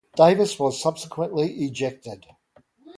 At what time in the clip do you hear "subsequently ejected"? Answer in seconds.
0.81-2.25